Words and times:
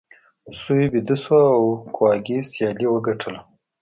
سوی 0.59 0.83
ویده 0.93 1.15
شو 1.23 1.39
او 1.57 1.63
کواګې 1.95 2.37
سیالي 2.51 2.87
وګټله. 2.89 3.39